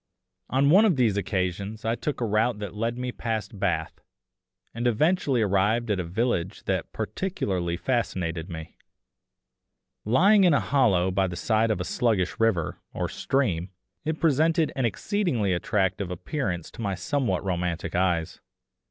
On 0.49 0.71
one 0.71 0.83
of 0.83 0.95
these 0.95 1.15
occasions 1.15 1.85
I 1.85 1.93
took 1.93 2.19
a 2.21 2.25
route 2.25 2.57
that 2.57 2.73
led 2.73 2.97
me 2.97 3.11
past 3.11 3.59
Bath, 3.59 3.99
and 4.73 4.87
eventually 4.87 5.43
arrived 5.43 5.91
at 5.91 5.99
a 5.99 6.03
village 6.03 6.63
that 6.63 6.91
particularly 6.91 7.77
fascinated 7.77 8.49
me. 8.49 8.77
Lying 10.03 10.43
in 10.43 10.55
a 10.55 10.59
hollow 10.59 11.11
by 11.11 11.27
the 11.27 11.35
side 11.35 11.69
of 11.69 11.79
a 11.79 11.83
sluggish 11.85 12.39
river, 12.39 12.79
or 12.95 13.07
stream, 13.09 13.69
it 14.03 14.19
presented 14.19 14.71
an 14.75 14.85
exceedingly 14.85 15.53
attractive 15.53 16.09
appearance 16.09 16.71
to 16.71 16.81
my 16.81 16.95
somewhat 16.95 17.45
romantic 17.45 17.93
eyes. 17.93 18.41